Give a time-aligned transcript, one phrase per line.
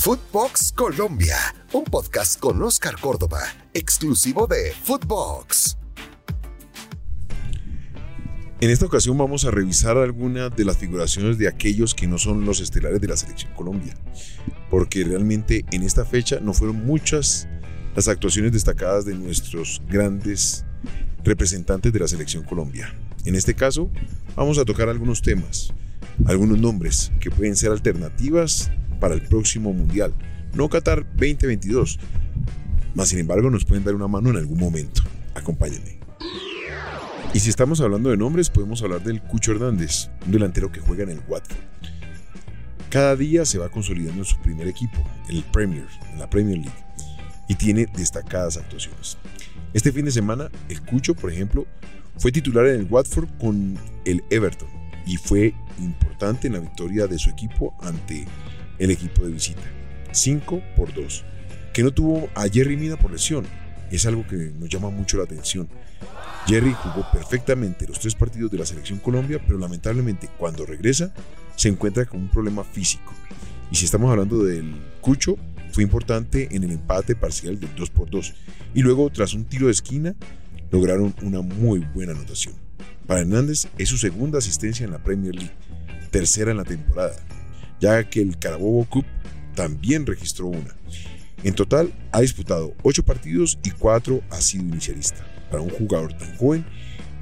[0.00, 1.36] Footbox Colombia,
[1.72, 3.40] un podcast con Oscar Córdoba,
[3.74, 5.76] exclusivo de Footbox.
[8.60, 12.44] En esta ocasión vamos a revisar algunas de las figuraciones de aquellos que no son
[12.44, 13.92] los estelares de la selección Colombia,
[14.70, 17.48] porque realmente en esta fecha no fueron muchas
[17.96, 20.64] las actuaciones destacadas de nuestros grandes
[21.24, 22.94] representantes de la selección Colombia.
[23.24, 23.90] En este caso,
[24.36, 25.74] vamos a tocar algunos temas,
[26.24, 30.14] algunos nombres que pueden ser alternativas para el próximo Mundial,
[30.54, 31.98] no Qatar 2022,
[32.94, 35.02] mas sin embargo nos pueden dar una mano en algún momento.
[35.34, 35.98] Acompáñenme.
[37.34, 41.02] Y si estamos hablando de nombres, podemos hablar del Cucho Hernández, un delantero que juega
[41.02, 41.58] en el Watford.
[42.90, 46.56] Cada día se va consolidando en su primer equipo, en el Premier, en la Premier
[46.56, 46.84] League,
[47.46, 49.18] y tiene destacadas actuaciones.
[49.74, 51.66] Este fin de semana, el Cucho, por ejemplo,
[52.16, 54.68] fue titular en el Watford con el Everton
[55.06, 58.26] y fue importante en la victoria de su equipo ante
[58.78, 59.62] el equipo de visita.
[60.12, 61.24] 5 por 2.
[61.72, 63.46] Que no tuvo a Jerry Mina por lesión.
[63.90, 65.68] Es algo que nos llama mucho la atención.
[66.46, 71.12] Jerry jugó perfectamente los tres partidos de la selección Colombia, pero lamentablemente cuando regresa
[71.56, 73.12] se encuentra con un problema físico.
[73.70, 75.36] Y si estamos hablando del Cucho,
[75.72, 78.34] fue importante en el empate parcial del 2 por 2.
[78.74, 80.14] Y luego, tras un tiro de esquina,
[80.70, 82.54] lograron una muy buena anotación.
[83.06, 85.52] Para Hernández es su segunda asistencia en la Premier League,
[86.10, 87.16] tercera en la temporada
[87.80, 89.04] ya que el Carabobo Cup
[89.54, 90.74] también registró una.
[91.44, 95.24] En total ha disputado 8 partidos y 4 ha sido inicialista.
[95.50, 96.64] Para un jugador tan joven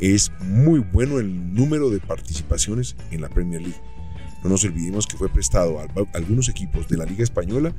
[0.00, 3.80] es muy bueno el número de participaciones en la Premier League.
[4.42, 7.74] No nos olvidemos que fue prestado a algunos equipos de la Liga Española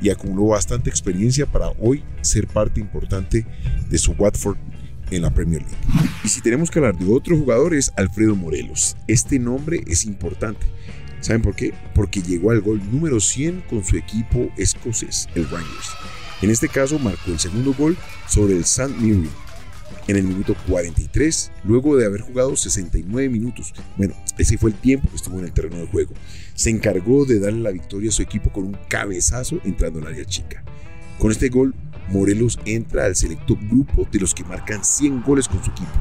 [0.00, 3.46] y acumuló bastante experiencia para hoy ser parte importante
[3.88, 4.56] de su Watford
[5.10, 6.10] en la Premier League.
[6.24, 8.96] Y si tenemos que hablar de otro jugador es Alfredo Morelos.
[9.08, 10.66] Este nombre es importante
[11.22, 11.72] ¿Saben por qué?
[11.94, 15.90] Porque llegó al gol número 100 con su equipo escocés, el Rangers.
[16.42, 17.96] En este caso marcó el segundo gol
[18.28, 18.88] sobre el St.
[18.98, 19.30] Mirren
[20.08, 23.72] en el minuto 43, luego de haber jugado 69 minutos.
[23.96, 26.12] Bueno, ese fue el tiempo que estuvo en el terreno de juego.
[26.54, 30.24] Se encargó de darle la victoria a su equipo con un cabezazo entrando al área
[30.24, 30.64] chica.
[31.18, 31.74] Con este gol,
[32.08, 35.92] Morelos entra al selecto grupo de los que marcan 100 goles con su equipo.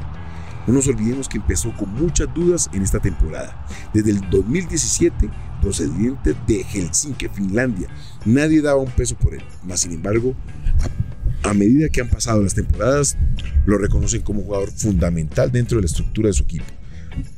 [0.68, 3.66] No nos olvidemos que empezó con muchas dudas en esta temporada.
[3.94, 5.30] Desde el 2017,
[5.62, 7.88] procedente de Helsinki, Finlandia,
[8.26, 9.42] nadie daba un peso por él.
[9.64, 10.36] Mas, sin embargo,
[11.44, 13.18] a, medida que han pasado las temporadas,
[13.66, 16.66] lo reconocen como jugador fundamental dentro de la estructura de su equipo.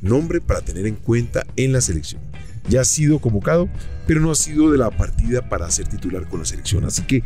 [0.02, 2.22] Nombre para tener en cuenta en la selección.
[2.68, 3.68] Ya ha sido convocado,
[4.06, 6.84] pero no ha sido de la partida para ser titular con la selección.
[6.84, 7.22] Así que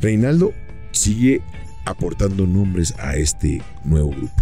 [0.00, 0.52] Reinaldo
[0.92, 1.42] sigue
[1.84, 4.34] aportando nombres a este nuevo grupo.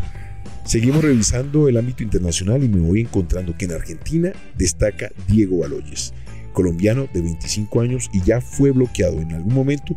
[0.69, 6.13] Seguimos revisando el ámbito internacional y me voy encontrando que en Argentina destaca Diego Baloyes,
[6.53, 9.97] colombiano de 25 años y ya fue bloqueado en algún momento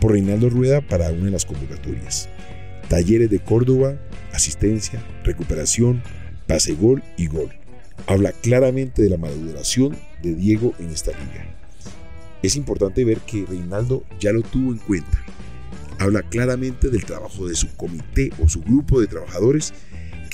[0.00, 2.28] por Reinaldo Rueda para una de las convocatorias.
[2.88, 3.96] Talleres de Córdoba,
[4.32, 6.00] asistencia, recuperación,
[6.46, 7.50] pase gol y gol.
[8.06, 11.56] Habla claramente de la maduración de Diego en esta liga.
[12.40, 15.24] Es importante ver que Reinaldo ya lo tuvo en cuenta.
[15.98, 19.72] Habla claramente del trabajo de su comité o su grupo de trabajadores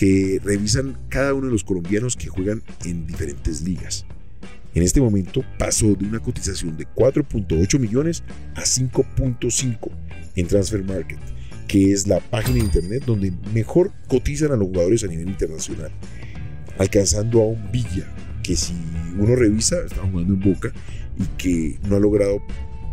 [0.01, 4.07] que revisan cada uno de los colombianos que juegan en diferentes ligas.
[4.75, 8.23] En este momento pasó de una cotización de 4.8 millones
[8.55, 9.91] a 5.5
[10.37, 11.19] en Transfer Market,
[11.69, 15.91] que es la página de internet donde mejor cotizan a los jugadores a nivel internacional,
[16.79, 18.11] alcanzando a un Villa,
[18.43, 18.73] que si
[19.19, 20.73] uno revisa, está jugando en Boca
[21.19, 22.39] y que no ha logrado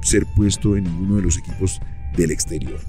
[0.02, 1.80] ser puesto en ninguno de los equipos
[2.18, 2.82] del exterior.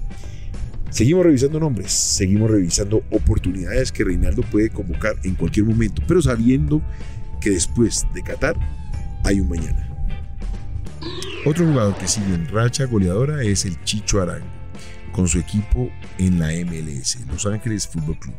[0.89, 6.81] Seguimos revisando nombres, seguimos revisando oportunidades que Reinaldo puede convocar en cualquier momento, pero sabiendo
[7.39, 8.55] que después de Qatar
[9.23, 9.87] hay un mañana.
[11.45, 14.47] Otro jugador que sigue en racha goleadora es el Chicho Arango,
[15.11, 18.35] con su equipo en la MLS, Los Ángeles Fútbol Club.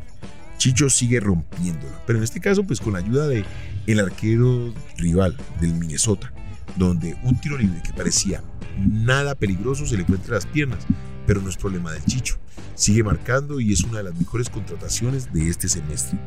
[0.57, 3.43] Chicho sigue rompiéndola, pero en este caso pues con la ayuda de
[3.87, 6.31] el arquero rival del Minnesota,
[6.75, 8.43] donde un tiro libre que parecía
[8.77, 10.85] nada peligroso se le fue entre las piernas,
[11.25, 12.40] pero no es problema del Chicho.
[12.75, 16.17] Sigue marcando y es una de las mejores contrataciones de este semestre.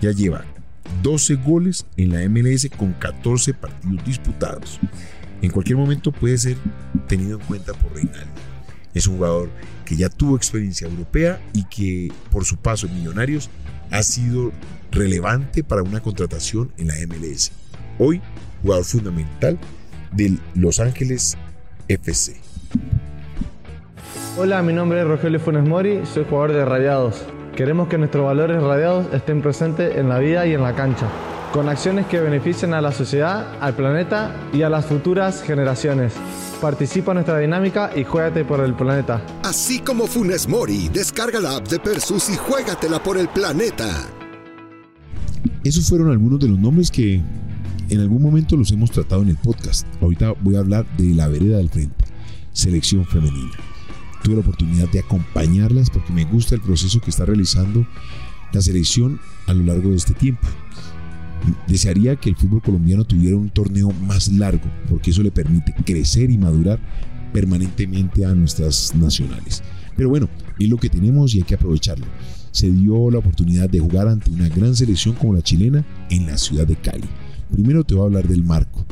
[0.00, 0.44] Ya lleva
[1.02, 4.80] 12 goles en la MLS con 14 partidos disputados.
[5.42, 6.56] En cualquier momento puede ser
[7.06, 8.26] tenido en cuenta por Reinaldo.
[8.94, 9.50] Es un jugador
[9.84, 13.48] que ya tuvo experiencia europea y que por su paso en Millonarios
[13.90, 14.52] ha sido
[14.90, 17.52] relevante para una contratación en la MLS.
[17.98, 18.20] Hoy,
[18.62, 19.58] jugador fundamental
[20.12, 21.36] del Los Ángeles
[21.88, 22.47] FC.
[24.40, 27.24] Hola, mi nombre es Rogelio Funes Mori, soy jugador de Radiados.
[27.56, 31.08] Queremos que nuestros valores radiados estén presentes en la vida y en la cancha.
[31.52, 36.12] con acciones que beneficien a la sociedad, al planeta y a las futuras generaciones.
[36.60, 39.20] Participa en nuestra dinámica y juégate por el planeta.
[39.42, 43.88] Así como Funes Mori, descarga la app de Persus y juégatela por el planeta.
[45.64, 47.20] Esos fueron algunos de los nombres que
[47.88, 49.84] en algún momento los hemos tratado en el podcast.
[50.00, 52.04] Ahorita voy a hablar de la vereda del frente,
[52.52, 53.56] selección femenina.
[54.22, 57.86] Tuve la oportunidad de acompañarlas porque me gusta el proceso que está realizando
[58.52, 60.46] la selección a lo largo de este tiempo.
[61.66, 66.30] Desearía que el fútbol colombiano tuviera un torneo más largo, porque eso le permite crecer
[66.30, 66.80] y madurar
[67.32, 69.62] permanentemente a nuestras nacionales.
[69.96, 70.28] Pero bueno,
[70.58, 72.06] es lo que tenemos y hay que aprovecharlo.
[72.50, 76.38] Se dio la oportunidad de jugar ante una gran selección como la chilena en la
[76.38, 77.08] ciudad de Cali.
[77.50, 78.84] Primero te voy a hablar del marco.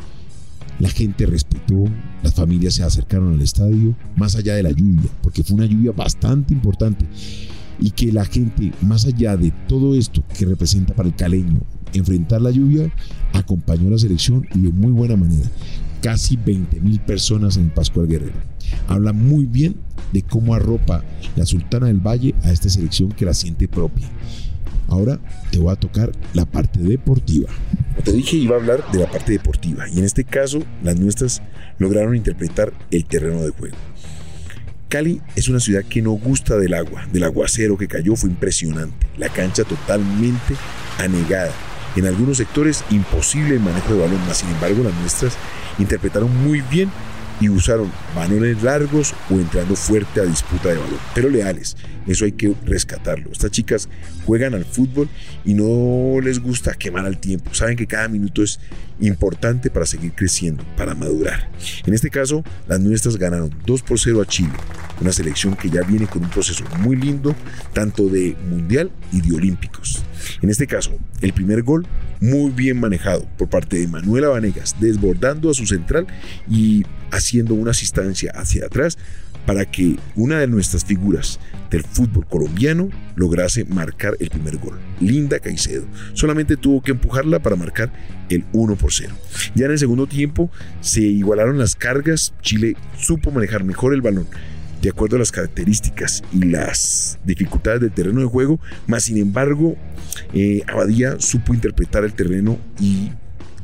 [0.79, 1.85] La gente respetó,
[2.27, 5.93] las familias se acercaron al estadio, más allá de la lluvia, porque fue una lluvia
[5.93, 7.07] bastante importante.
[7.79, 11.61] Y que la gente, más allá de todo esto que representa para el caleño
[11.93, 12.93] enfrentar la lluvia,
[13.33, 15.49] acompañó a la selección de muy buena manera.
[16.03, 18.41] Casi 20 mil personas en Pascual Guerrero.
[18.89, 19.77] Habla muy bien
[20.13, 21.05] de cómo arropa
[21.37, 24.09] la Sultana del Valle a esta selección que la siente propia.
[24.89, 25.19] Ahora
[25.51, 27.49] te voy a tocar la parte deportiva.
[27.91, 30.97] Como te dije, iba a hablar de la parte deportiva y en este caso las
[30.97, 31.43] nuestras
[31.79, 33.77] lograron interpretar el terreno de juego.
[34.89, 39.09] Cali es una ciudad que no gusta del agua, del aguacero que cayó fue impresionante,
[39.19, 40.55] la cancha totalmente
[40.99, 41.51] anegada,
[41.97, 45.37] en algunos sectores imposible el manejo de balón, más sin embargo las nuestras
[45.79, 46.91] interpretaron muy bien
[47.41, 51.77] y usaron balones largos o entrando fuerte a disputa de balón, pero leales.
[52.07, 53.33] Eso hay que rescatarlo.
[53.33, 53.89] Estas chicas
[54.25, 55.09] juegan al fútbol
[55.45, 57.53] y no les gusta quemar al tiempo.
[57.53, 58.61] Saben que cada minuto es
[59.01, 61.51] importante para seguir creciendo, para madurar.
[61.85, 64.53] En este caso, las nuestras ganaron 2 por 0 a Chile,
[65.01, 67.35] una selección que ya viene con un proceso muy lindo,
[67.73, 70.05] tanto de mundial y de olímpicos.
[70.43, 71.87] En este caso, el primer gol
[72.21, 76.07] muy bien manejado por parte de Manuela Vanegas, desbordando a su central
[76.49, 78.99] y haciendo una asistencia hacia atrás
[79.47, 81.39] para que una de nuestras figuras
[81.71, 84.79] del fútbol colombiano lograse marcar el primer gol.
[85.01, 85.87] Linda Caicedo.
[86.15, 87.93] Solamente tuvo que empujarla para marcar
[88.29, 89.15] el 1 por 0.
[89.55, 90.51] Ya en el segundo tiempo
[90.81, 92.35] se igualaron las cargas.
[92.43, 94.27] Chile supo manejar mejor el balón
[94.83, 99.77] de acuerdo a las características y las dificultades del terreno de juego, más sin embargo,
[100.35, 103.11] eh, Abadía supo interpretar el terreno y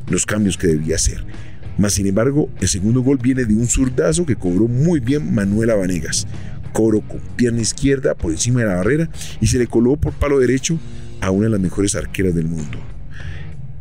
[0.09, 1.25] los cambios que debía hacer.
[1.79, 5.75] Más sin embargo, el segundo gol viene de un zurdazo que cobró muy bien Manuela
[5.75, 6.27] Vanegas.
[6.73, 9.11] Cobró con pierna izquierda por encima de la barrera
[9.41, 10.79] y se le coló por palo derecho
[11.21, 12.79] a una de las mejores arqueras del mundo.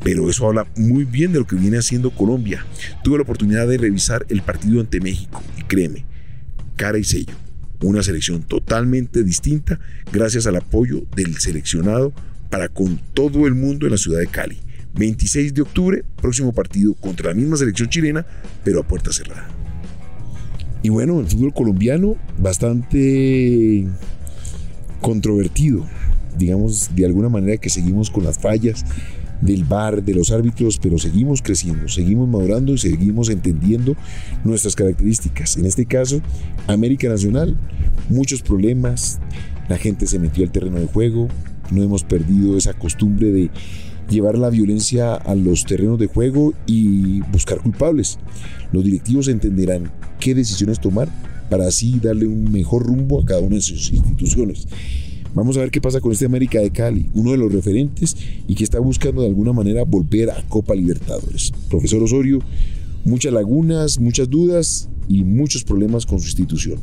[0.04, 2.66] Pero eso habla muy bien de lo que viene haciendo Colombia.
[3.04, 6.06] Tuve la oportunidad de revisar el partido ante México y créeme,
[6.76, 7.34] cara y sello.
[7.82, 9.80] Una selección totalmente distinta
[10.12, 12.14] gracias al apoyo del seleccionado
[12.50, 14.60] para con todo el mundo en la ciudad de Cali.
[14.96, 18.26] 26 de octubre, próximo partido contra la misma selección chilena,
[18.64, 19.48] pero a puerta cerrada.
[20.84, 23.88] Y bueno, el fútbol colombiano bastante
[25.00, 25.86] controvertido,
[26.38, 28.84] digamos de alguna manera que seguimos con las fallas
[29.42, 33.96] del bar, de los árbitros, pero seguimos creciendo, seguimos madurando y seguimos entendiendo
[34.44, 35.58] nuestras características.
[35.58, 36.22] En este caso,
[36.68, 37.58] América Nacional,
[38.10, 39.20] muchos problemas,
[39.68, 41.28] la gente se metió al terreno de juego,
[41.72, 43.50] no hemos perdido esa costumbre de
[44.10, 48.20] llevar la violencia a los terrenos de juego y buscar culpables.
[48.72, 51.10] Los directivos entenderán qué decisiones tomar
[51.50, 54.68] para así darle un mejor rumbo a cada una de sus instituciones.
[55.34, 58.56] Vamos a ver qué pasa con este América de Cali, uno de los referentes y
[58.56, 61.54] que está buscando de alguna manera volver a Copa Libertadores.
[61.70, 62.40] Profesor Osorio,
[63.06, 66.80] muchas lagunas, muchas dudas y muchos problemas con su institución.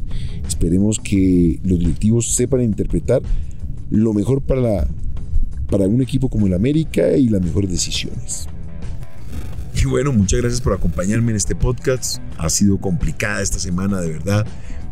[0.46, 3.22] Esperemos que los directivos sepan interpretar
[3.90, 4.88] lo mejor para la
[5.70, 8.48] para un equipo como el América y las mejores decisiones.
[9.74, 12.18] Y bueno, muchas gracias por acompañarme en este podcast.
[12.36, 14.46] Ha sido complicada esta semana, de verdad.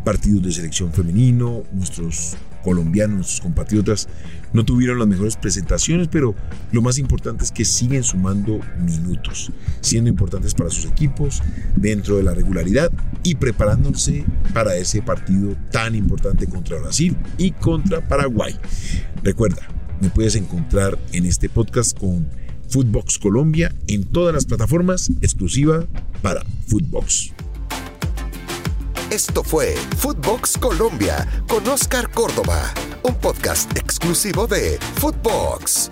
[0.05, 4.09] Partidos de selección femenino, nuestros colombianos, nuestros compatriotas,
[4.53, 6.35] no tuvieron las mejores presentaciones, pero
[6.73, 11.43] lo más importante es que siguen sumando minutos, siendo importantes para sus equipos
[11.77, 12.91] dentro de la regularidad
[13.23, 18.57] y preparándose para ese partido tan importante contra Brasil y contra Paraguay.
[19.23, 19.69] Recuerda,
[20.01, 22.29] me puedes encontrar en este podcast con
[22.69, 25.85] Footbox Colombia en todas las plataformas exclusiva
[26.23, 27.33] para Footbox.
[29.11, 32.75] Esto fue Footbox Colombia con Oscar Córdoba,
[33.05, 35.91] un podcast exclusivo de Footbox.